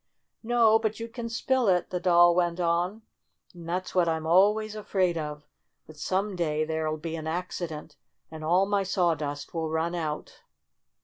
"No, 0.41 0.79
but 0.79 0.99
you 0.99 1.07
can 1.07 1.29
spill 1.29 1.67
it," 1.67 1.91
the 1.91 1.99
Doll 1.99 2.33
went 2.33 2.59
on. 2.59 3.03
"And 3.53 3.69
that's 3.69 3.93
what 3.93 4.09
I'm 4.09 4.25
always 4.25 4.75
afraid 4.75 5.15
of, 5.15 5.47
that 5.85 5.95
some 5.95 6.35
day 6.35 6.63
there'll 6.65 6.97
be 6.97 7.15
an 7.15 7.27
accident 7.27 7.97
and 8.31 8.43
all 8.43 8.65
my 8.65 8.81
sawdust 8.81 9.53
will 9.53 9.69
run 9.69 9.93
out." 9.93 10.41